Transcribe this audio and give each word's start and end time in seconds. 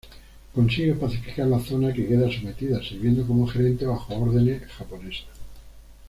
Consigue 0.55 0.95
pacificar 0.95 1.45
la 1.45 1.59
zona 1.59 1.93
que 1.93 2.07
queda 2.07 2.27
sometida, 2.31 2.81
sirviendo 2.81 3.23
como 3.27 3.45
gerente 3.45 3.85
bajo 3.85 4.15
órdenes 4.15 4.63
japonesas. 4.71 5.27